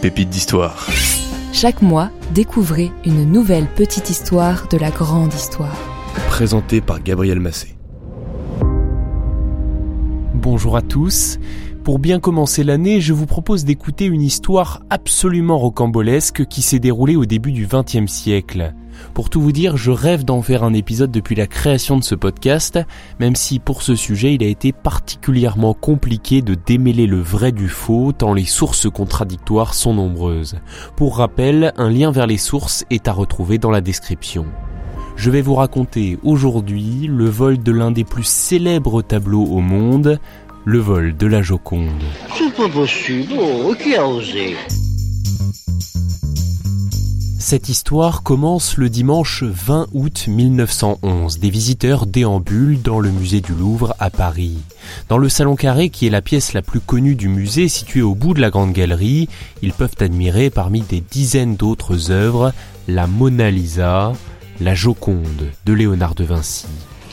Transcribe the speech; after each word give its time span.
pépites 0.00 0.30
d'histoire. 0.30 0.86
Chaque 1.52 1.82
mois, 1.82 2.10
découvrez 2.32 2.92
une 3.04 3.24
nouvelle 3.24 3.66
petite 3.66 4.10
histoire 4.10 4.68
de 4.68 4.76
la 4.76 4.90
grande 4.90 5.34
histoire. 5.34 5.76
Présenté 6.28 6.80
par 6.80 7.02
Gabriel 7.02 7.40
Massé. 7.40 7.76
Bonjour 10.34 10.76
à 10.76 10.82
tous. 10.82 11.38
Pour 11.82 11.98
bien 11.98 12.20
commencer 12.20 12.64
l'année, 12.64 13.00
je 13.00 13.12
vous 13.12 13.26
propose 13.26 13.64
d'écouter 13.64 14.04
une 14.04 14.22
histoire 14.22 14.82
absolument 14.90 15.58
rocambolesque 15.58 16.46
qui 16.46 16.62
s'est 16.62 16.78
déroulée 16.78 17.16
au 17.16 17.24
début 17.24 17.52
du 17.52 17.66
XXe 17.66 18.10
siècle. 18.10 18.74
Pour 19.14 19.30
tout 19.30 19.40
vous 19.40 19.52
dire, 19.52 19.76
je 19.76 19.90
rêve 19.90 20.24
d'en 20.24 20.42
faire 20.42 20.64
un 20.64 20.72
épisode 20.72 21.10
depuis 21.10 21.34
la 21.34 21.46
création 21.46 21.96
de 21.96 22.04
ce 22.04 22.14
podcast, 22.14 22.78
même 23.20 23.36
si 23.36 23.58
pour 23.58 23.82
ce 23.82 23.94
sujet 23.94 24.34
il 24.34 24.42
a 24.42 24.46
été 24.46 24.72
particulièrement 24.72 25.74
compliqué 25.74 26.42
de 26.42 26.54
démêler 26.54 27.06
le 27.06 27.20
vrai 27.20 27.52
du 27.52 27.68
faux 27.68 28.12
tant 28.12 28.34
les 28.34 28.44
sources 28.44 28.88
contradictoires 28.90 29.74
sont 29.74 29.94
nombreuses. 29.94 30.56
Pour 30.96 31.18
rappel, 31.18 31.72
un 31.76 31.90
lien 31.90 32.10
vers 32.10 32.26
les 32.26 32.38
sources 32.38 32.84
est 32.90 33.08
à 33.08 33.12
retrouver 33.12 33.58
dans 33.58 33.70
la 33.70 33.80
description. 33.80 34.46
Je 35.16 35.30
vais 35.30 35.42
vous 35.42 35.56
raconter 35.56 36.16
aujourd'hui 36.22 37.08
le 37.10 37.24
vol 37.24 37.58
de 37.58 37.72
l'un 37.72 37.90
des 37.90 38.04
plus 38.04 38.26
célèbres 38.26 39.02
tableaux 39.02 39.46
au 39.46 39.60
monde, 39.60 40.20
le 40.64 40.78
vol 40.78 41.16
de 41.16 41.26
la 41.26 41.42
Joconde. 41.42 42.04
C'est 42.36 42.54
pas 42.54 42.68
possible. 42.68 43.32
Oh, 43.36 43.74
qui 43.74 43.96
Cette 47.48 47.70
histoire 47.70 48.22
commence 48.22 48.76
le 48.76 48.90
dimanche 48.90 49.42
20 49.42 49.86
août 49.94 50.26
1911. 50.28 51.38
Des 51.38 51.48
visiteurs 51.48 52.04
déambulent 52.04 52.82
dans 52.82 53.00
le 53.00 53.10
musée 53.10 53.40
du 53.40 53.54
Louvre 53.54 53.94
à 53.98 54.10
Paris. 54.10 54.58
Dans 55.08 55.16
le 55.16 55.30
salon 55.30 55.56
carré, 55.56 55.88
qui 55.88 56.06
est 56.06 56.10
la 56.10 56.20
pièce 56.20 56.52
la 56.52 56.60
plus 56.60 56.80
connue 56.80 57.14
du 57.14 57.30
musée, 57.30 57.68
située 57.68 58.02
au 58.02 58.14
bout 58.14 58.34
de 58.34 58.42
la 58.42 58.50
grande 58.50 58.74
galerie, 58.74 59.30
ils 59.62 59.72
peuvent 59.72 59.96
admirer 59.98 60.50
parmi 60.50 60.82
des 60.82 61.00
dizaines 61.00 61.56
d'autres 61.56 62.10
œuvres 62.10 62.52
la 62.86 63.06
Mona 63.06 63.50
Lisa, 63.50 64.12
la 64.60 64.74
Joconde 64.74 65.50
de 65.64 65.72
Léonard 65.72 66.14
de 66.14 66.24
Vinci. 66.24 66.66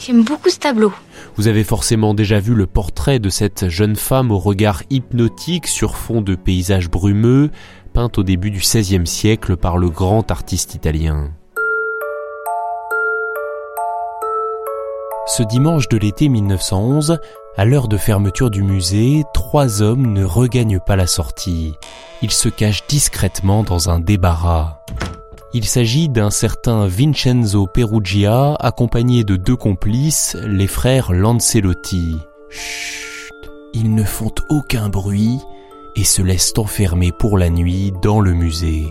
J'aime 0.05 0.25
beaucoup 0.25 0.49
ce 0.49 0.59
tableau. 0.59 0.91
Vous 1.37 1.47
avez 1.47 1.63
forcément 1.63 2.13
déjà 2.13 2.41
vu 2.41 2.53
le 2.53 2.67
portrait 2.67 3.19
de 3.19 3.29
cette 3.29 3.69
jeune 3.69 3.95
femme 3.95 4.31
au 4.31 4.37
regard 4.37 4.83
hypnotique 4.89 5.67
sur 5.67 5.95
fond 5.95 6.21
de 6.21 6.35
paysages 6.35 6.89
brumeux, 6.89 7.51
peinte 7.95 8.17
au 8.17 8.23
début 8.23 8.51
du 8.51 8.59
XVIe 8.59 9.07
siècle 9.07 9.55
par 9.55 9.77
le 9.77 9.89
grand 9.89 10.29
artiste 10.29 10.75
italien. 10.75 11.31
Ce 15.27 15.43
dimanche 15.43 15.87
de 15.87 15.97
l'été 15.97 16.27
1911, 16.27 17.19
à 17.55 17.63
l'heure 17.63 17.87
de 17.87 17.95
fermeture 17.95 18.51
du 18.51 18.63
musée, 18.63 19.23
trois 19.33 19.81
hommes 19.81 20.11
ne 20.11 20.25
regagnent 20.25 20.81
pas 20.85 20.97
la 20.97 21.07
sortie. 21.07 21.73
Ils 22.21 22.31
se 22.31 22.49
cachent 22.49 22.85
discrètement 22.87 23.63
dans 23.63 23.89
un 23.89 24.01
débarras. 24.01 24.81
Il 25.53 25.63
s'agit 25.63 26.09
d'un 26.09 26.31
certain 26.31 26.87
Vincenzo 26.87 27.65
Perugia 27.65 28.55
accompagné 28.55 29.23
de 29.23 29.37
deux 29.37 29.55
complices, 29.55 30.35
les 30.45 30.67
frères 30.67 31.13
Lancelotti. 31.13 32.17
Chut, 32.49 33.31
ils 33.73 33.95
ne 33.95 34.03
font 34.03 34.33
aucun 34.49 34.89
bruit 34.89 35.39
et 35.95 36.03
se 36.03 36.21
laissent 36.21 36.53
enfermer 36.57 37.11
pour 37.11 37.37
la 37.37 37.49
nuit 37.49 37.93
dans 38.01 38.19
le 38.19 38.33
musée. 38.33 38.85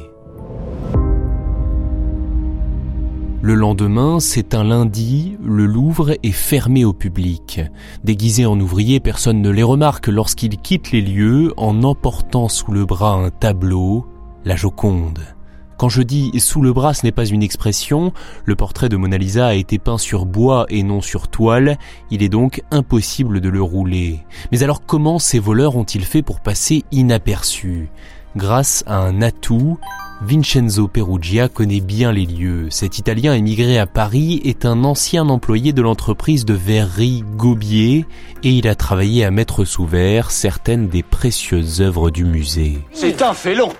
Le 3.45 3.55
lendemain, 3.55 4.21
c'est 4.21 4.55
un 4.55 4.65
lundi, 4.65 5.37
le 5.45 5.67
Louvre 5.67 6.13
est 6.23 6.33
fermé 6.33 6.87
au 6.87 6.95
public. 6.95 7.61
Déguisés 8.03 8.47
en 8.47 8.59
ouvriers, 8.59 9.01
personne 9.01 9.43
ne 9.43 9.51
les 9.51 9.63
remarque 9.63 10.07
lorsqu'ils 10.07 10.57
quittent 10.57 10.93
les 10.93 11.03
lieux 11.03 11.53
en 11.59 11.83
emportant 11.83 12.49
sous 12.49 12.73
le 12.73 12.87
bras 12.87 13.13
un 13.13 13.29
tableau, 13.29 14.07
la 14.47 14.57
Joconde. 14.57 15.34
Quand 15.77 15.89
je 15.89 16.03
dis 16.03 16.33
sous 16.39 16.63
le 16.63 16.73
bras, 16.73 16.95
ce 16.95 17.05
n'est 17.05 17.13
pas 17.13 17.27
une 17.27 17.43
expression, 17.43 18.13
le 18.45 18.55
portrait 18.55 18.89
de 18.89 18.97
Mona 18.97 19.19
Lisa 19.19 19.49
a 19.49 19.55
été 19.55 19.79
peint 19.79 19.99
sur 19.99 20.25
bois 20.25 20.67
et 20.69 20.83
non 20.83 21.01
sur 21.01 21.29
toile, 21.29 21.79
il 22.11 22.23
est 22.23 22.29
donc 22.29 22.63
impossible 22.71 23.41
de 23.41 23.49
le 23.49 23.63
rouler. 23.63 24.21
Mais 24.53 24.63
alors 24.63 24.85
comment 24.87 25.19
ces 25.19 25.39
voleurs 25.39 25.77
ont-ils 25.77 26.05
fait 26.05 26.23
pour 26.23 26.41
passer 26.41 26.85
inaperçus 26.93 27.89
Grâce 28.37 28.83
à 28.87 28.99
un 28.99 29.23
atout, 29.23 29.79
Vincenzo 30.23 30.89
Perugia 30.89 31.49
connaît 31.49 31.81
bien 31.81 32.13
les 32.13 32.25
lieux. 32.25 32.69
Cet 32.71 32.99
Italien 32.99 33.35
émigré 33.35 33.79
à 33.79 33.87
Paris 33.87 34.41
est 34.45 34.65
un 34.65 34.85
ancien 34.85 35.29
employé 35.29 35.73
de 35.73 35.83
l'entreprise 35.83 36.45
de 36.45 36.55
verrerie 36.55 37.25
Gobier 37.37 38.07
et 38.43 38.51
il 38.51 38.69
a 38.69 38.75
travaillé 38.75 39.25
à 39.25 39.31
mettre 39.31 39.65
sous 39.65 39.87
verre 39.87 40.31
certaines 40.31 40.89
des 40.89 41.03
précieuses 41.03 41.81
œuvres 41.81 42.11
du 42.11 42.25
musée. 42.25 42.79
C'est 42.93 43.23
un 43.23 43.35
félon 43.35 43.71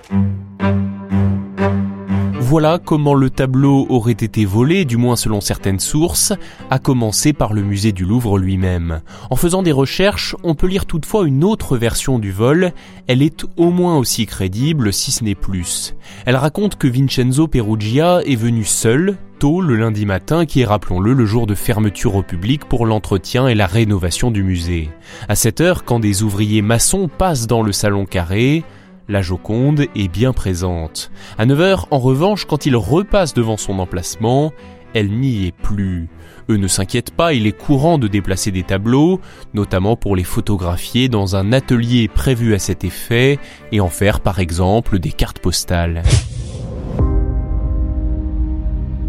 Voilà 2.47 2.77
comment 2.77 3.15
le 3.15 3.31
tableau 3.31 3.87
aurait 3.89 4.11
été 4.11 4.45
volé, 4.45 4.85
du 4.85 4.97
moins 4.97 5.15
selon 5.15 5.41
certaines 5.41 5.79
sources, 5.79 6.31
à 6.69 6.77
commencer 6.77 7.33
par 7.33 7.53
le 7.53 7.63
musée 7.63 7.91
du 7.91 8.05
Louvre 8.05 8.37
lui-même. 8.37 9.01
En 9.31 9.35
faisant 9.35 9.63
des 9.63 9.71
recherches, 9.71 10.35
on 10.43 10.53
peut 10.53 10.67
lire 10.67 10.85
toutefois 10.85 11.25
une 11.25 11.43
autre 11.43 11.75
version 11.75 12.19
du 12.19 12.31
vol, 12.31 12.71
elle 13.07 13.23
est 13.23 13.47
au 13.57 13.71
moins 13.71 13.97
aussi 13.97 14.27
crédible, 14.27 14.93
si 14.93 15.11
ce 15.11 15.23
n'est 15.23 15.33
plus. 15.33 15.95
Elle 16.27 16.35
raconte 16.35 16.75
que 16.75 16.87
Vincenzo 16.87 17.47
Perugia 17.47 18.21
est 18.23 18.35
venu 18.35 18.63
seul, 18.63 19.17
tôt 19.39 19.59
le 19.59 19.75
lundi 19.75 20.05
matin, 20.05 20.45
qui 20.45 20.61
est, 20.61 20.65
rappelons-le, 20.65 21.13
le 21.13 21.25
jour 21.25 21.47
de 21.47 21.55
fermeture 21.55 22.13
au 22.13 22.21
public 22.21 22.65
pour 22.65 22.85
l'entretien 22.85 23.47
et 23.47 23.55
la 23.55 23.65
rénovation 23.65 24.29
du 24.29 24.43
musée. 24.43 24.91
À 25.27 25.33
cette 25.33 25.61
heure, 25.61 25.83
quand 25.83 25.99
des 25.99 26.21
ouvriers 26.21 26.61
maçons 26.61 27.07
passent 27.07 27.47
dans 27.47 27.63
le 27.63 27.71
salon 27.71 28.05
carré, 28.05 28.63
la 29.07 29.21
Joconde 29.21 29.87
est 29.95 30.07
bien 30.07 30.33
présente. 30.33 31.11
À 31.37 31.45
9h, 31.45 31.85
en 31.91 31.99
revanche, 31.99 32.45
quand 32.45 32.65
il 32.65 32.75
repasse 32.75 33.33
devant 33.33 33.57
son 33.57 33.79
emplacement, 33.79 34.53
elle 34.93 35.11
n'y 35.11 35.47
est 35.47 35.51
plus. 35.51 36.07
Eux 36.49 36.57
ne 36.57 36.67
s'inquiètent 36.67 37.11
pas, 37.11 37.33
il 37.33 37.47
est 37.47 37.57
courant 37.57 37.97
de 37.97 38.07
déplacer 38.07 38.51
des 38.51 38.63
tableaux, 38.63 39.19
notamment 39.53 39.95
pour 39.95 40.15
les 40.15 40.23
photographier 40.23 41.09
dans 41.09 41.35
un 41.35 41.51
atelier 41.51 42.07
prévu 42.07 42.53
à 42.53 42.59
cet 42.59 42.83
effet 42.83 43.39
et 43.71 43.79
en 43.79 43.89
faire 43.89 44.21
par 44.21 44.39
exemple 44.39 44.99
des 44.99 45.11
cartes 45.11 45.39
postales. 45.39 46.03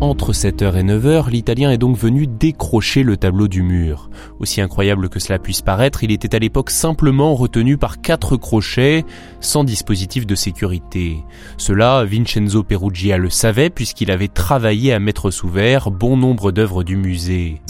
Entre 0.00 0.34
7h 0.34 0.76
et 0.76 0.82
9h, 0.82 1.30
l'Italien 1.30 1.70
est 1.70 1.78
donc 1.78 1.96
venu 1.96 2.26
décrocher 2.26 3.02
le 3.02 3.16
tableau 3.16 3.48
du 3.48 3.62
mur. 3.62 4.10
Aussi 4.40 4.60
incroyable 4.60 5.08
que 5.08 5.18
cela 5.18 5.38
puisse 5.38 5.62
paraître, 5.62 6.04
il 6.04 6.12
était 6.12 6.36
à 6.36 6.38
l'époque 6.38 6.68
simplement 6.68 7.34
retenu 7.34 7.78
par 7.78 8.02
quatre 8.02 8.36
crochets, 8.36 9.06
sans 9.40 9.64
dispositif 9.64 10.26
de 10.26 10.34
sécurité. 10.34 11.24
Cela, 11.56 12.04
Vincenzo 12.04 12.62
Perugia 12.62 13.16
le 13.16 13.30
savait 13.30 13.70
puisqu'il 13.70 14.10
avait 14.10 14.28
travaillé 14.28 14.92
à 14.92 14.98
mettre 14.98 15.30
sous 15.30 15.48
verre 15.48 15.90
bon 15.90 16.18
nombre 16.18 16.52
d'œuvres 16.52 16.84
du 16.84 16.96
musée. 16.96 17.62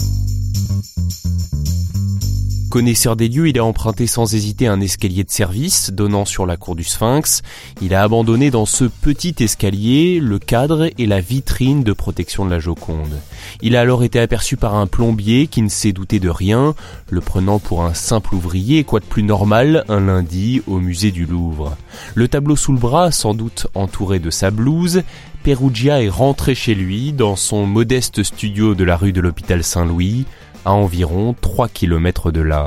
Connaisseur 2.77 3.15
des 3.15 3.27
lieux, 3.27 3.49
il 3.49 3.57
a 3.57 3.65
emprunté 3.65 4.05
sans 4.05 4.35
hésiter 4.35 4.67
un 4.67 4.79
escalier 4.81 5.23
de 5.23 5.31
service 5.31 5.89
donnant 5.91 6.25
sur 6.25 6.45
la 6.45 6.57
cour 6.57 6.75
du 6.75 6.83
Sphinx. 6.83 7.41
Il 7.81 7.95
a 7.95 8.03
abandonné 8.03 8.51
dans 8.51 8.67
ce 8.67 8.83
petit 8.85 9.33
escalier 9.39 10.19
le 10.19 10.37
cadre 10.37 10.91
et 10.95 11.07
la 11.07 11.19
vitrine 11.19 11.81
de 11.81 11.91
protection 11.91 12.45
de 12.45 12.51
la 12.51 12.59
Joconde. 12.59 13.19
Il 13.63 13.75
a 13.75 13.81
alors 13.81 14.03
été 14.03 14.19
aperçu 14.19 14.57
par 14.57 14.75
un 14.75 14.85
plombier 14.85 15.47
qui 15.47 15.63
ne 15.63 15.69
s'est 15.69 15.91
douté 15.91 16.19
de 16.19 16.29
rien, 16.29 16.75
le 17.09 17.19
prenant 17.19 17.57
pour 17.57 17.83
un 17.83 17.95
simple 17.95 18.35
ouvrier, 18.35 18.83
quoi 18.83 18.99
de 18.99 19.05
plus 19.05 19.23
normal 19.23 19.83
un 19.89 20.01
lundi 20.01 20.61
au 20.67 20.77
musée 20.77 21.09
du 21.09 21.25
Louvre. 21.25 21.75
Le 22.13 22.27
tableau 22.27 22.55
sous 22.55 22.73
le 22.73 22.77
bras, 22.77 23.11
sans 23.11 23.33
doute 23.33 23.65
entouré 23.73 24.19
de 24.19 24.29
sa 24.29 24.51
blouse, 24.51 25.01
Perugia 25.47 26.03
est 26.03 26.09
rentré 26.09 26.55
chez 26.55 26.75
lui 26.75 27.13
dans 27.13 27.37
son 27.37 27.65
modeste 27.65 28.21
studio 28.21 28.75
de 28.75 28.83
la 28.83 28.97
rue 28.97 29.13
de 29.13 29.21
l'hôpital 29.21 29.63
Saint-Louis, 29.63 30.25
à 30.67 30.73
environ 30.73 31.33
3 31.39 31.69
km 31.69 32.29
de 32.29 32.41
là. 32.41 32.65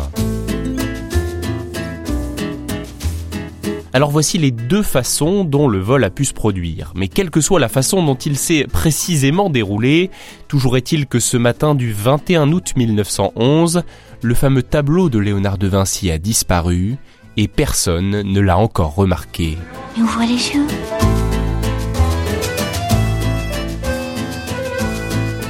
Alors 3.93 4.11
voici 4.11 4.39
les 4.39 4.53
deux 4.53 4.83
façons 4.83 5.45
dont 5.45 5.69
le 5.69 5.81
vol 5.81 6.05
a 6.05 6.11
pu 6.11 6.25
se 6.25 6.33
produire. 6.33 6.93
Mais 6.95 7.09
quelle 7.09 7.29
que 7.29 7.43
soit 7.43 7.61
la 7.61 7.69
façon 7.69 8.03
dont 8.03 8.15
il 8.15 8.39
s'est 8.39 8.67
précisément 8.73 9.51
déroulé, 9.51 10.11
toujours 10.49 10.79
est-il 10.79 11.07
que 11.07 11.19
ce 11.19 11.37
matin 11.37 11.75
du 11.75 11.93
21 11.93 12.53
août 12.53 12.73
1911, 12.75 13.83
le 14.23 14.35
fameux 14.35 14.63
tableau 14.63 15.11
de 15.11 15.19
Léonard 15.19 15.59
de 15.59 15.67
Vinci 15.67 16.11
a 16.11 16.17
disparu 16.17 16.97
et 17.37 17.49
personne 17.49 18.23
ne 18.23 18.41
l'a 18.41 18.57
encore 18.57 18.95
remarqué. 18.95 19.59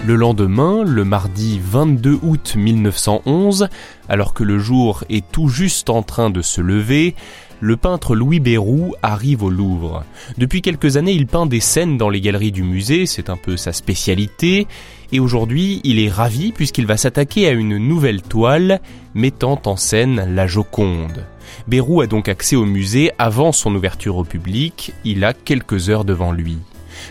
Le 0.06 0.17
lendemain, 0.17 0.82
le 0.82 1.05
mardi 1.05 1.61
22 1.62 2.20
août 2.23 2.55
1911, 2.56 3.69
alors 4.08 4.32
que 4.32 4.43
le 4.43 4.58
jour 4.58 5.05
est 5.11 5.31
tout 5.31 5.49
juste 5.49 5.91
en 5.91 6.02
train 6.02 6.31
de 6.31 6.41
se 6.41 6.62
lever, 6.62 7.14
le 7.61 7.76
peintre 7.76 8.17
Louis 8.17 8.41
Béroux 8.41 8.94
arrive 9.02 9.43
au 9.43 9.50
Louvre. 9.50 10.05
Depuis 10.38 10.62
quelques 10.62 10.97
années, 10.97 11.12
il 11.12 11.26
peint 11.26 11.44
des 11.44 11.61
scènes 11.61 11.99
dans 11.99 12.08
les 12.08 12.23
galeries 12.23 12.50
du 12.50 12.62
musée, 12.62 13.05
c'est 13.05 13.29
un 13.29 13.37
peu 13.37 13.58
sa 13.58 13.75
spécialité, 13.75 14.67
et 15.12 15.20
aujourd'hui, 15.20 15.82
il 15.85 16.00
est 16.00 16.11
ravi 16.11 16.53
puisqu'il 16.53 16.87
va 16.87 16.96
s'attaquer 16.96 17.46
à 17.46 17.53
une 17.53 17.76
nouvelle 17.76 18.23
toile 18.23 18.81
mettant 19.14 19.61
en 19.67 19.76
scène 19.76 20.35
la 20.35 20.46
Joconde. 20.46 21.26
Bérou 21.69 22.00
a 22.00 22.06
donc 22.06 22.29
accès 22.31 22.56
au 22.56 22.64
musée 22.64 23.11
avant 23.19 23.53
son 23.53 23.75
ouverture 23.75 24.17
au 24.17 24.25
public, 24.25 24.94
il 25.05 25.25
a 25.25 25.35
quelques 25.35 25.91
heures 25.91 26.06
devant 26.06 26.32
lui. 26.32 26.56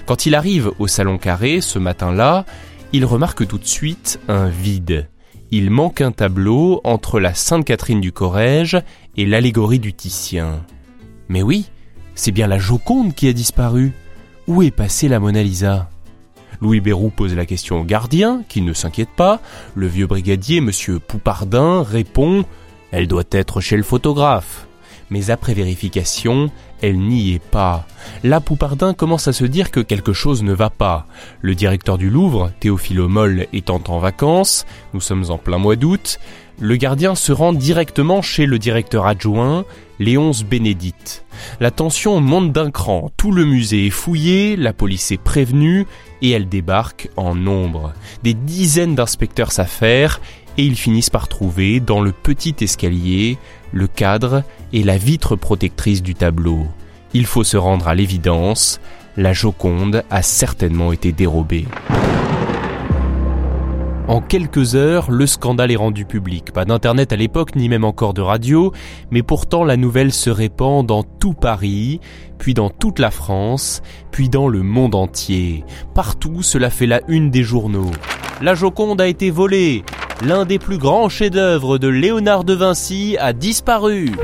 Quand 0.06 0.26
il 0.26 0.36
arrive 0.36 0.72
au 0.80 0.88
salon 0.88 1.18
carré 1.18 1.62
ce 1.62 1.80
matin-là, 1.80 2.46
il 2.94 3.06
remarque 3.06 3.48
tout 3.48 3.58
de 3.58 3.68
suite 3.68 4.20
un 4.28 4.48
vide. 4.48 5.10
Il 5.52 5.70
manque 5.70 6.02
un 6.02 6.12
tableau 6.12 6.82
entre 6.84 7.20
la 7.20 7.34
Sainte 7.34 7.66
Catherine 7.66 8.02
du 8.02 8.12
Corrège 8.12 8.78
et 9.18 9.26
l'allégorie 9.26 9.80
du 9.80 9.94
Titien. 9.94 10.64
Mais 11.28 11.42
oui, 11.42 11.70
c'est 12.16 12.32
bien 12.32 12.48
la 12.48 12.60
Joconde 12.60 13.16
qui 13.16 13.28
a 13.28 13.34
disparu. 13.34 13.94
Où 14.48 14.64
est 14.64 14.72
passée 14.72 15.08
la 15.08 15.20
Mona 15.20 15.44
Lisa? 15.44 15.90
Louis 16.62 16.82
Bérou 16.82 17.10
pose 17.10 17.36
la 17.36 17.46
question 17.46 17.82
au 17.82 17.84
gardien, 17.84 18.44
qui 18.50 18.62
ne 18.62 18.74
s'inquiète 18.74 19.16
pas. 19.16 19.40
Le 19.76 19.88
vieux 19.88 20.08
brigadier, 20.08 20.62
monsieur 20.62 21.00
Poupardin, 21.00 21.84
répond 21.84 22.46
Elle 22.92 23.08
doit 23.08 23.24
être 23.32 23.62
chez 23.62 23.78
le 23.78 23.84
photographe. 23.84 24.68
Mais 25.10 25.32
après 25.32 25.54
vérification, 25.54 26.52
elle 26.82 27.00
n'y 27.00 27.34
est 27.34 27.44
pas. 27.44 27.88
Là, 28.24 28.40
Poupardin 28.40 28.94
commence 28.94 29.28
à 29.28 29.34
se 29.34 29.46
dire 29.46 29.72
que 29.72 29.80
quelque 29.80 30.14
chose 30.14 30.44
ne 30.44 30.54
va 30.54 30.70
pas. 30.70 31.08
Le 31.42 31.56
directeur 31.56 31.98
du 31.98 32.10
Louvre, 32.10 32.52
Théophile 32.60 33.02
Moll, 33.02 33.48
étant 33.54 33.82
en 33.88 34.00
vacances, 34.00 34.66
nous 34.94 35.02
sommes 35.02 35.26
en 35.30 35.38
plein 35.38 35.58
mois 35.58 35.76
d'août, 35.76 36.20
le 36.62 36.76
gardien 36.76 37.16
se 37.16 37.32
rend 37.32 37.54
directement 37.54 38.22
chez 38.22 38.46
le 38.46 38.60
directeur 38.60 39.06
adjoint, 39.06 39.64
Léonce 39.98 40.44
Bénédicte. 40.44 41.26
La 41.62 41.72
tension 41.72 42.20
monte 42.20 42.52
d'un 42.52 42.70
cran, 42.70 43.12
tout 43.16 43.32
le 43.32 43.46
musée 43.46 43.88
est 43.88 43.92
fouillé, 43.92 44.58
la 44.58 44.74
police 44.74 45.12
est 45.12 45.22
prévenue, 45.22 45.88
et 46.22 46.32
elle 46.32 46.50
débarque 46.50 47.10
en 47.16 47.34
nombre. 47.34 47.94
Des 48.24 48.34
dizaines 48.34 48.96
d'inspecteurs 48.96 49.54
s'affairent, 49.54 50.20
et 50.58 50.66
ils 50.66 50.76
finissent 50.76 51.10
par 51.10 51.30
trouver, 51.30 51.80
dans 51.80 52.02
le 52.02 52.12
petit 52.12 52.56
escalier, 52.60 53.38
le 53.72 53.88
cadre 53.88 54.44
et 54.74 54.84
la 54.84 54.98
vitre 54.98 55.36
protectrice 55.36 56.04
du 56.04 56.16
tableau. 56.16 56.68
Il 57.14 57.26
faut 57.26 57.44
se 57.44 57.58
rendre 57.58 57.88
à 57.88 57.96
l'évidence, 57.96 58.80
la 59.18 59.34
Joconde 59.34 60.04
a 60.10 60.22
certainement 60.22 60.92
été 60.92 61.12
dérobée. 61.12 61.66
En 64.10 64.22
quelques 64.22 64.74
heures, 64.74 65.12
le 65.12 65.28
scandale 65.28 65.72
est 65.72 65.76
rendu 65.76 66.04
public. 66.04 66.52
Pas 66.52 66.66
d'internet 66.66 67.14
à 67.14 67.16
l'époque, 67.16 67.56
ni 67.56 67.70
même 67.70 67.84
encore 67.84 68.16
de 68.16 68.22
radio, 68.22 68.74
mais 69.12 69.22
pourtant 69.22 69.64
la 69.64 69.78
nouvelle 69.78 70.12
se 70.12 70.32
répand 70.32 70.84
dans 70.84 71.04
tout 71.04 71.34
Paris, 71.34 72.00
puis 72.40 72.56
dans 72.56 72.72
toute 72.72 72.98
la 72.98 73.12
France, 73.12 73.84
puis 74.10 74.28
dans 74.28 74.48
le 74.48 74.64
monde 74.64 74.96
entier. 74.96 75.64
Partout, 75.94 76.42
cela 76.42 76.72
fait 76.72 76.88
la 76.88 77.02
une 77.08 77.30
des 77.30 77.44
journaux. 77.44 77.92
La 78.42 78.56
Joconde 78.56 79.00
a 79.00 79.08
été 79.08 79.30
volée. 79.30 79.84
L'un 80.26 80.46
des 80.46 80.58
plus 80.58 80.80
grands 80.80 81.08
chefs-d'œuvre 81.08 81.78
de 81.78 81.88
Léonard 81.88 82.46
de 82.46 82.54
Vinci 82.56 83.16
a 83.20 83.32
disparu. 83.32 84.16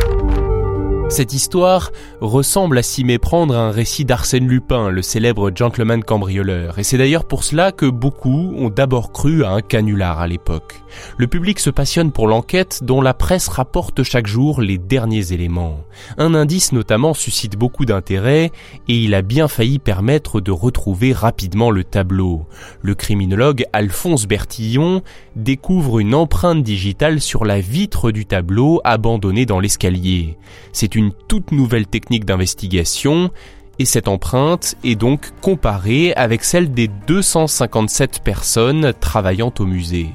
Cette 1.08 1.34
histoire 1.34 1.92
ressemble 2.20 2.80
à 2.80 2.84
s'y 2.84 3.04
méprendre 3.04 3.56
à 3.56 3.60
un 3.60 3.72
récit 3.72 4.06
d'Arsène 4.06 4.48
Lupin, 4.48 4.90
le 4.90 5.04
célèbre 5.04 5.52
gentleman 5.54 6.04
cambrioleur, 6.04 6.80
et 6.80 6.84
c'est 6.84 6.98
d'ailleurs 6.98 7.26
pour 7.26 7.44
cela 7.44 7.72
que 7.72 7.86
beaucoup 7.86 8.54
ont 8.58 8.70
d'abord 8.70 9.12
cru 9.12 9.44
à 9.44 9.52
un 9.52 9.62
canular 9.62 10.20
à 10.20 10.28
l'époque. 10.28 10.82
Le 11.18 11.28
public 11.28 11.60
se 11.60 11.70
passionne 11.70 12.12
pour 12.12 12.28
l'enquête 12.28 12.80
dont 12.84 13.02
la 13.02 13.14
presse 13.14 13.48
rapporte 13.48 14.04
chaque 14.04 14.28
jour 14.28 14.62
les 14.62 14.78
derniers 14.78 15.32
éléments. 15.32 15.86
Un 16.18 16.34
indice 16.34 16.72
notamment 16.72 17.14
suscite 17.14 17.56
beaucoup 17.56 17.86
d'intérêt 17.86 18.52
et 18.88 18.98
il 18.98 19.14
a 19.14 19.22
bien 19.22 19.48
failli 19.48 19.78
permettre 19.78 20.42
de 20.42 20.52
retrouver 20.52 21.14
rapidement 21.14 21.70
le 21.70 21.84
tableau. 21.84 22.46
Le 22.82 22.96
criminologue 22.96 23.66
Alphonse 23.74 24.26
Bertillon 24.26 25.04
découvre 25.36 26.00
une 26.00 26.16
empreinte 26.16 26.64
digitale 26.64 27.22
sur 27.22 27.46
la 27.46 27.60
vitre 27.60 28.12
du 28.12 28.26
tableau 28.26 28.82
abandonné 28.84 29.46
dans 29.46 29.60
l'escalier. 29.60 30.38
C'est 30.72 30.95
une 30.96 31.12
toute 31.28 31.52
nouvelle 31.52 31.88
technique 31.88 32.26
d'investigation 32.26 33.32
et 33.80 33.86
cette 33.86 34.08
empreinte 34.08 34.76
est 34.84 34.96
donc 34.96 35.32
comparée 35.42 36.14
avec 36.14 36.44
celle 36.44 36.72
des 36.72 36.88
257 36.88 38.22
personnes 38.24 38.94
travaillant 39.00 39.54
au 39.60 39.66
musée. 39.66 40.10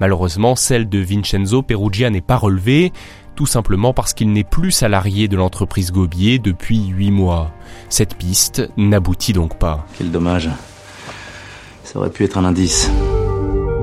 Malheureusement, 0.00 0.56
celle 0.56 0.88
de 0.88 0.98
Vincenzo 0.98 1.62
Perugia 1.62 2.10
n'est 2.10 2.20
pas 2.20 2.36
relevée, 2.36 2.92
tout 3.36 3.46
simplement 3.46 3.92
parce 3.92 4.14
qu'il 4.14 4.32
n'est 4.32 4.44
plus 4.44 4.70
salarié 4.70 5.28
de 5.28 5.36
l'entreprise 5.36 5.92
Gobier 5.92 6.38
depuis 6.38 6.86
8 6.88 7.10
mois. 7.10 7.52
Cette 7.88 8.16
piste 8.16 8.68
n'aboutit 8.76 9.32
donc 9.32 9.58
pas. 9.58 9.86
Quel 9.98 10.10
dommage. 10.10 10.48
Ça 11.84 11.98
aurait 11.98 12.10
pu 12.10 12.24
être 12.24 12.38
un 12.38 12.44
indice. 12.44 12.90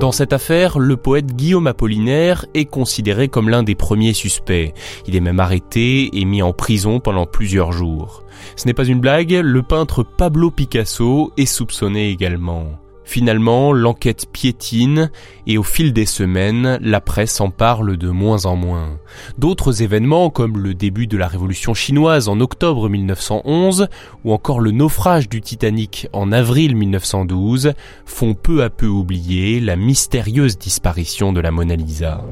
Dans 0.02 0.10
cette 0.10 0.32
affaire, 0.32 0.80
le 0.80 0.96
poète 0.96 1.36
Guillaume 1.36 1.68
Apollinaire 1.68 2.44
est 2.54 2.64
considéré 2.64 3.28
comme 3.28 3.48
l'un 3.48 3.62
des 3.62 3.76
premiers 3.76 4.14
suspects. 4.14 4.74
Il 5.06 5.14
est 5.14 5.20
même 5.20 5.38
arrêté 5.38 6.10
et 6.18 6.24
mis 6.24 6.42
en 6.42 6.52
prison 6.52 6.98
pendant 6.98 7.24
plusieurs 7.24 7.70
jours. 7.70 8.24
Ce 8.56 8.66
n'est 8.66 8.74
pas 8.74 8.84
une 8.84 8.98
blague, 8.98 9.30
le 9.30 9.62
peintre 9.62 10.02
Pablo 10.02 10.50
Picasso 10.50 11.32
est 11.36 11.46
soupçonné 11.46 12.10
également. 12.10 12.81
Finalement, 13.04 13.72
l'enquête 13.72 14.26
piétine 14.32 15.10
et 15.46 15.58
au 15.58 15.62
fil 15.62 15.92
des 15.92 16.06
semaines, 16.06 16.78
la 16.80 17.00
presse 17.00 17.40
en 17.40 17.50
parle 17.50 17.96
de 17.96 18.08
moins 18.08 18.46
en 18.46 18.56
moins. 18.56 18.98
D'autres 19.38 19.82
événements 19.82 20.30
comme 20.30 20.58
le 20.58 20.74
début 20.74 21.06
de 21.06 21.16
la 21.16 21.26
révolution 21.26 21.74
chinoise 21.74 22.28
en 22.28 22.40
octobre 22.40 22.88
1911 22.88 23.88
ou 24.24 24.32
encore 24.32 24.60
le 24.60 24.70
naufrage 24.70 25.28
du 25.28 25.40
Titanic 25.40 26.08
en 26.12 26.32
avril 26.32 26.76
1912 26.76 27.72
font 28.06 28.34
peu 28.34 28.62
à 28.62 28.70
peu 28.70 28.86
oublier 28.86 29.60
la 29.60 29.76
mystérieuse 29.76 30.58
disparition 30.58 31.32
de 31.32 31.40
la 31.40 31.50
Mona 31.50 31.76
Lisa. 31.76 32.24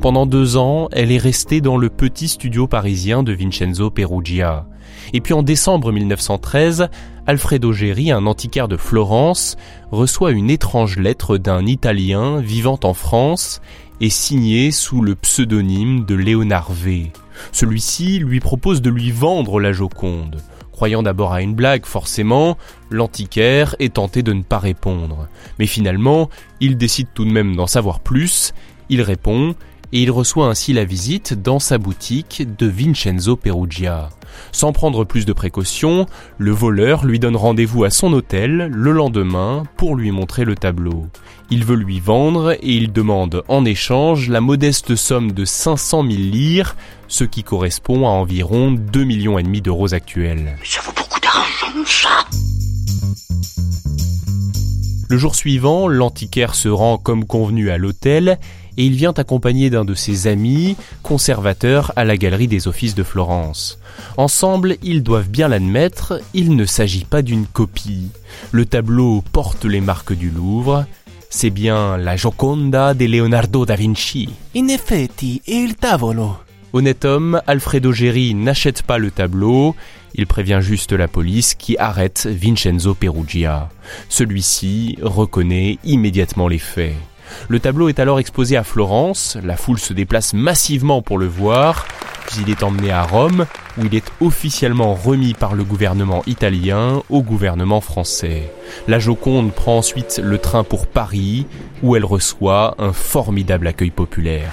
Pendant 0.00 0.26
deux 0.26 0.56
ans, 0.56 0.88
elle 0.92 1.12
est 1.12 1.18
restée 1.18 1.60
dans 1.60 1.76
le 1.76 1.88
petit 1.90 2.28
studio 2.28 2.66
parisien 2.66 3.22
de 3.22 3.32
Vincenzo 3.32 3.90
Perugia. 3.90 4.66
Et 5.12 5.20
puis 5.20 5.34
en 5.34 5.42
décembre 5.42 5.92
1913, 5.92 6.88
Alfredo 7.26 7.72
Geri, 7.72 8.10
un 8.10 8.26
antiquaire 8.26 8.68
de 8.68 8.76
Florence, 8.76 9.56
reçoit 9.90 10.32
une 10.32 10.50
étrange 10.50 10.98
lettre 10.98 11.36
d'un 11.36 11.66
Italien 11.66 12.40
vivant 12.40 12.78
en 12.82 12.94
France 12.94 13.60
et 14.00 14.10
signée 14.10 14.70
sous 14.70 15.02
le 15.02 15.14
pseudonyme 15.14 16.04
de 16.04 16.14
Léonard 16.14 16.72
V. 16.72 17.12
Celui-ci 17.52 18.18
lui 18.18 18.40
propose 18.40 18.82
de 18.82 18.90
lui 18.90 19.10
vendre 19.10 19.60
la 19.60 19.72
Joconde. 19.72 20.42
Croyant 20.72 21.02
d'abord 21.02 21.32
à 21.32 21.42
une 21.42 21.54
blague, 21.54 21.84
forcément, 21.84 22.56
l'antiquaire 22.90 23.76
est 23.78 23.94
tenté 23.94 24.22
de 24.22 24.32
ne 24.32 24.42
pas 24.42 24.58
répondre. 24.58 25.28
Mais 25.58 25.66
finalement, 25.66 26.30
il 26.60 26.78
décide 26.78 27.08
tout 27.12 27.26
de 27.26 27.30
même 27.30 27.54
d'en 27.54 27.66
savoir 27.66 28.00
plus, 28.00 28.54
il 28.88 29.02
répond, 29.02 29.54
et 29.92 30.02
il 30.02 30.10
reçoit 30.10 30.46
ainsi 30.46 30.72
la 30.72 30.84
visite 30.84 31.34
dans 31.34 31.58
sa 31.58 31.78
boutique 31.78 32.44
de 32.58 32.66
Vincenzo 32.66 33.36
Perugia. 33.36 34.08
Sans 34.52 34.72
prendre 34.72 35.04
plus 35.04 35.26
de 35.26 35.32
précautions, 35.32 36.06
le 36.38 36.52
voleur 36.52 37.04
lui 37.04 37.18
donne 37.18 37.36
rendez-vous 37.36 37.84
à 37.84 37.90
son 37.90 38.12
hôtel 38.12 38.70
le 38.72 38.92
lendemain 38.92 39.64
pour 39.76 39.96
lui 39.96 40.10
montrer 40.10 40.44
le 40.44 40.54
tableau. 40.54 41.06
Il 41.50 41.64
veut 41.64 41.76
lui 41.76 42.00
vendre 42.00 42.52
et 42.52 42.74
il 42.74 42.92
demande 42.92 43.42
en 43.48 43.64
échange 43.64 44.28
la 44.28 44.40
modeste 44.40 44.94
somme 44.94 45.32
de 45.32 45.44
500 45.44 46.04
000 46.04 46.14
lire, 46.14 46.76
ce 47.08 47.24
qui 47.24 47.42
correspond 47.42 48.06
à 48.06 48.10
environ 48.10 48.70
2 48.70 49.04
millions 49.04 49.38
et 49.38 49.42
demi 49.42 49.60
d'euros 49.60 49.94
actuels. 49.94 50.56
Ça 50.64 50.80
vaut 50.82 50.92
beaucoup 50.96 51.20
d'argent, 51.20 51.84
ça 51.84 52.24
Le 55.08 55.18
jour 55.18 55.34
suivant, 55.34 55.88
l'antiquaire 55.88 56.54
se 56.54 56.68
rend 56.68 56.96
comme 56.96 57.24
convenu 57.24 57.70
à 57.70 57.78
l'hôtel 57.78 58.38
et 58.76 58.84
il 58.84 58.94
vient 58.94 59.12
accompagné 59.16 59.70
d'un 59.70 59.84
de 59.84 59.94
ses 59.94 60.26
amis, 60.26 60.76
conservateur 61.02 61.92
à 61.96 62.04
la 62.04 62.16
galerie 62.16 62.48
des 62.48 62.68
offices 62.68 62.94
de 62.94 63.02
Florence. 63.02 63.78
Ensemble, 64.16 64.76
ils 64.82 65.02
doivent 65.02 65.28
bien 65.28 65.48
l'admettre, 65.48 66.20
il 66.34 66.56
ne 66.56 66.64
s'agit 66.64 67.04
pas 67.04 67.22
d'une 67.22 67.46
copie. 67.46 68.08
Le 68.52 68.66
tableau 68.66 69.22
porte 69.32 69.64
les 69.64 69.80
marques 69.80 70.12
du 70.12 70.30
Louvre, 70.30 70.86
c'est 71.28 71.50
bien 71.50 71.96
la 71.96 72.16
Gioconda 72.16 72.94
de 72.94 73.04
Leonardo 73.06 73.64
da 73.64 73.76
Vinci. 73.76 74.28
In 74.56 74.68
effetti, 74.68 75.42
il 75.46 75.76
tavolo 75.76 76.36
Honnête 76.72 77.04
homme, 77.04 77.40
Alfredo 77.48 77.92
Geri 77.92 78.34
n'achète 78.34 78.82
pas 78.82 78.98
le 78.98 79.10
tableau, 79.10 79.74
il 80.14 80.26
prévient 80.26 80.60
juste 80.60 80.92
la 80.92 81.08
police 81.08 81.54
qui 81.54 81.76
arrête 81.78 82.28
Vincenzo 82.30 82.94
Perugia. 82.94 83.68
Celui-ci 84.08 84.96
reconnaît 85.02 85.78
immédiatement 85.84 86.46
les 86.46 86.58
faits. 86.58 86.94
Le 87.48 87.60
tableau 87.60 87.88
est 87.88 87.98
alors 87.98 88.20
exposé 88.20 88.56
à 88.56 88.64
Florence, 88.64 89.36
la 89.42 89.56
foule 89.56 89.78
se 89.78 89.92
déplace 89.92 90.34
massivement 90.34 91.02
pour 91.02 91.18
le 91.18 91.26
voir, 91.26 91.86
puis 92.26 92.40
il 92.46 92.50
est 92.50 92.62
emmené 92.62 92.90
à 92.90 93.02
Rome, 93.02 93.46
où 93.78 93.84
il 93.84 93.94
est 93.94 94.10
officiellement 94.20 94.94
remis 94.94 95.34
par 95.34 95.54
le 95.54 95.64
gouvernement 95.64 96.22
italien 96.26 97.02
au 97.10 97.22
gouvernement 97.22 97.80
français. 97.80 98.52
La 98.88 98.98
Joconde 98.98 99.52
prend 99.52 99.78
ensuite 99.78 100.20
le 100.22 100.38
train 100.38 100.64
pour 100.64 100.86
Paris, 100.86 101.46
où 101.82 101.96
elle 101.96 102.04
reçoit 102.04 102.74
un 102.78 102.92
formidable 102.92 103.66
accueil 103.66 103.90
populaire. 103.90 104.52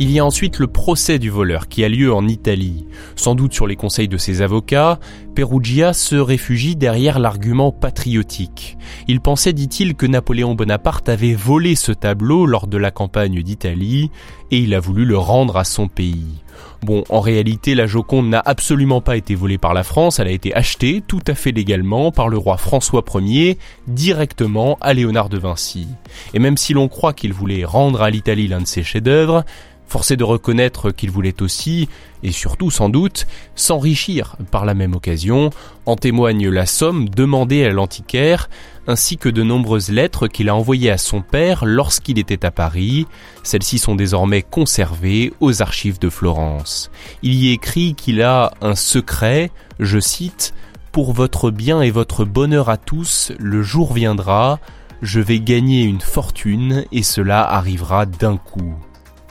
Il 0.00 0.10
y 0.10 0.18
a 0.18 0.24
ensuite 0.24 0.58
le 0.58 0.66
procès 0.66 1.20
du 1.20 1.30
voleur 1.30 1.68
qui 1.68 1.84
a 1.84 1.88
lieu 1.88 2.12
en 2.12 2.26
Italie. 2.26 2.84
Sans 3.14 3.36
doute 3.36 3.52
sur 3.52 3.68
les 3.68 3.76
conseils 3.76 4.08
de 4.08 4.16
ses 4.16 4.42
avocats, 4.42 4.98
Perugia 5.36 5.92
se 5.92 6.16
réfugie 6.16 6.74
derrière 6.74 7.20
l'argument 7.20 7.70
patriotique. 7.70 8.76
Il 9.06 9.20
pensait, 9.20 9.52
dit-il, 9.52 9.94
que 9.94 10.06
Napoléon 10.06 10.56
Bonaparte 10.56 11.08
avait 11.08 11.34
volé 11.34 11.76
ce 11.76 11.92
tableau 11.92 12.44
lors 12.44 12.66
de 12.66 12.76
la 12.76 12.90
campagne 12.90 13.40
d'Italie 13.40 14.10
et 14.50 14.58
il 14.58 14.74
a 14.74 14.80
voulu 14.80 15.04
le 15.04 15.16
rendre 15.16 15.56
à 15.56 15.64
son 15.64 15.86
pays. 15.86 16.43
Bon, 16.82 17.04
en 17.08 17.20
réalité, 17.20 17.74
la 17.74 17.86
Joconde 17.86 18.28
n'a 18.28 18.42
absolument 18.44 19.00
pas 19.00 19.16
été 19.16 19.34
volée 19.34 19.58
par 19.58 19.74
la 19.74 19.84
France, 19.84 20.18
elle 20.18 20.28
a 20.28 20.32
été 20.32 20.54
achetée 20.54 21.02
tout 21.06 21.22
à 21.26 21.34
fait 21.34 21.52
légalement 21.52 22.12
par 22.12 22.28
le 22.28 22.38
roi 22.38 22.56
François 22.56 23.04
Ier 23.14 23.58
directement 23.86 24.78
à 24.80 24.94
Léonard 24.94 25.28
de 25.28 25.38
Vinci. 25.38 25.88
Et 26.34 26.38
même 26.38 26.56
si 26.56 26.74
l'on 26.74 26.88
croit 26.88 27.12
qu'il 27.12 27.32
voulait 27.32 27.64
rendre 27.64 28.02
à 28.02 28.10
l'Italie 28.10 28.48
l'un 28.48 28.60
de 28.60 28.66
ses 28.66 28.82
chefs-d'œuvre, 28.82 29.44
forcé 29.86 30.16
de 30.16 30.24
reconnaître 30.24 30.90
qu'il 30.90 31.10
voulait 31.10 31.42
aussi, 31.42 31.88
et 32.22 32.32
surtout 32.32 32.70
sans 32.70 32.88
doute, 32.88 33.26
s'enrichir 33.54 34.36
par 34.50 34.64
la 34.64 34.74
même 34.74 34.94
occasion, 34.94 35.50
en 35.86 35.96
témoigne 35.96 36.48
la 36.48 36.66
somme 36.66 37.08
demandée 37.08 37.64
à 37.64 37.70
l'antiquaire, 37.70 38.48
ainsi 38.86 39.16
que 39.16 39.28
de 39.28 39.42
nombreuses 39.42 39.90
lettres 39.90 40.28
qu'il 40.28 40.48
a 40.48 40.54
envoyées 40.54 40.90
à 40.90 40.98
son 40.98 41.22
père 41.22 41.64
lorsqu'il 41.64 42.18
était 42.18 42.44
à 42.44 42.50
Paris. 42.50 43.06
Celles-ci 43.42 43.78
sont 43.78 43.94
désormais 43.94 44.42
conservées 44.42 45.32
aux 45.40 45.62
archives 45.62 45.98
de 45.98 46.08
Florence. 46.08 46.90
Il 47.22 47.34
y 47.34 47.52
écrit 47.52 47.94
qu'il 47.94 48.22
a 48.22 48.52
un 48.60 48.74
secret, 48.74 49.50
je 49.80 49.98
cite, 49.98 50.54
Pour 50.92 51.12
votre 51.12 51.50
bien 51.50 51.82
et 51.82 51.90
votre 51.90 52.24
bonheur 52.24 52.68
à 52.68 52.76
tous, 52.76 53.32
le 53.38 53.62
jour 53.62 53.92
viendra, 53.92 54.60
je 55.02 55.20
vais 55.20 55.40
gagner 55.40 55.82
une 55.82 56.00
fortune 56.00 56.84
et 56.92 57.02
cela 57.02 57.42
arrivera 57.42 58.06
d'un 58.06 58.36
coup. 58.36 58.74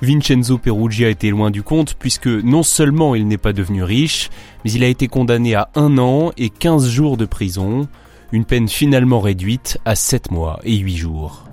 Vincenzo 0.01 0.57
Perugia 0.57 1.09
était 1.09 1.29
loin 1.29 1.49
du 1.49 1.63
compte 1.63 1.93
puisque 1.93 2.27
non 2.27 2.61
seulement 2.61 3.15
il 3.15 3.27
n'est 3.27 3.37
pas 3.37 3.53
devenu 3.53 3.83
riche, 3.83 4.29
mais 4.63 4.71
il 4.71 4.83
a 4.83 4.87
été 4.87 5.07
condamné 5.07 5.55
à 5.55 5.69
un 5.75 5.97
an 5.97 6.31
et 6.37 6.49
15 6.49 6.89
jours 6.89 7.15
de 7.15 7.25
prison, 7.25 7.87
une 8.33 8.45
peine 8.45 8.67
finalement 8.67 9.21
réduite 9.21 9.77
à 9.85 9.95
7 9.95 10.31
mois 10.31 10.59
et 10.63 10.75
8 10.75 10.97
jours. 10.97 11.43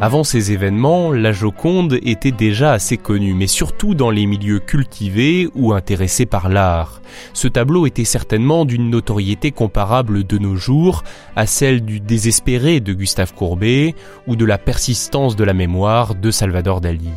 Avant 0.00 0.24
ces 0.24 0.50
événements, 0.50 1.12
la 1.12 1.30
Joconde 1.30 1.98
était 2.02 2.32
déjà 2.32 2.72
assez 2.72 2.96
connue, 2.98 3.34
mais 3.34 3.46
surtout 3.46 3.94
dans 3.94 4.10
les 4.10 4.26
milieux 4.26 4.58
cultivés 4.58 5.48
ou 5.54 5.72
intéressés 5.72 6.26
par 6.26 6.48
l'art. 6.48 7.00
Ce 7.32 7.46
tableau 7.46 7.86
était 7.86 8.04
certainement 8.04 8.64
d'une 8.64 8.90
notoriété 8.90 9.52
comparable 9.52 10.24
de 10.24 10.38
nos 10.38 10.56
jours 10.56 11.04
à 11.36 11.46
celle 11.46 11.84
du 11.84 12.00
désespéré 12.00 12.80
de 12.80 12.92
Gustave 12.92 13.32
Courbet 13.32 13.94
ou 14.26 14.34
de 14.34 14.44
la 14.44 14.58
persistance 14.58 15.36
de 15.36 15.44
la 15.44 15.54
mémoire 15.54 16.16
de 16.16 16.30
Salvador 16.32 16.80
Dali. 16.80 17.12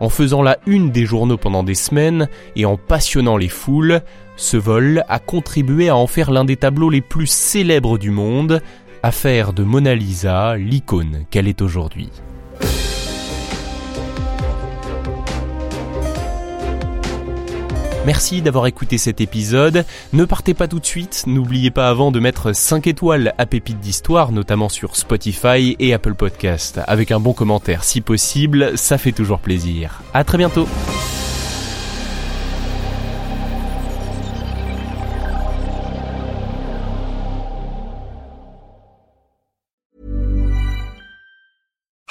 En 0.00 0.08
faisant 0.08 0.42
la 0.42 0.58
une 0.66 0.90
des 0.90 1.06
journaux 1.06 1.36
pendant 1.36 1.62
des 1.62 1.74
semaines 1.74 2.28
et 2.54 2.66
en 2.66 2.76
passionnant 2.76 3.36
les 3.36 3.48
foules, 3.48 4.02
ce 4.36 4.56
vol 4.56 5.04
a 5.08 5.18
contribué 5.18 5.88
à 5.88 5.96
en 5.96 6.06
faire 6.06 6.30
l'un 6.30 6.44
des 6.44 6.56
tableaux 6.56 6.90
les 6.90 7.00
plus 7.00 7.26
célèbres 7.26 7.98
du 7.98 8.10
monde, 8.10 8.62
à 9.02 9.12
faire 9.12 9.52
de 9.52 9.62
Mona 9.62 9.94
Lisa 9.94 10.56
l'icône 10.56 11.24
qu'elle 11.30 11.48
est 11.48 11.62
aujourd'hui. 11.62 12.10
Merci 18.06 18.40
d'avoir 18.40 18.68
écouté 18.68 18.98
cet 18.98 19.20
épisode. 19.20 19.84
Ne 20.12 20.24
partez 20.24 20.54
pas 20.54 20.68
tout 20.68 20.78
de 20.78 20.86
suite. 20.86 21.24
N'oubliez 21.26 21.72
pas 21.72 21.88
avant 21.88 22.12
de 22.12 22.20
mettre 22.20 22.52
5 22.52 22.86
étoiles 22.86 23.34
à 23.36 23.46
Pépite 23.46 23.80
d'Histoire, 23.80 24.30
notamment 24.30 24.68
sur 24.68 24.94
Spotify 24.94 25.74
et 25.80 25.92
Apple 25.92 26.14
Podcast. 26.14 26.80
Avec 26.86 27.10
un 27.10 27.18
bon 27.18 27.32
commentaire 27.32 27.82
si 27.82 28.00
possible, 28.00 28.78
ça 28.78 28.96
fait 28.96 29.10
toujours 29.10 29.40
plaisir. 29.40 30.02
À 30.14 30.22
très 30.22 30.38
bientôt. 30.38 30.68